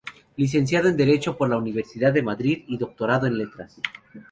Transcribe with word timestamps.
Licenciado 0.35 0.89
en 0.89 0.97
Derecho 0.97 1.37
por 1.37 1.47
la 1.47 1.57
Universidad 1.59 2.11
de 2.11 2.23
Madrid 2.23 2.63
y 2.65 2.75
doctorado 2.77 3.27
en 3.27 3.37
Letras. 3.37 3.79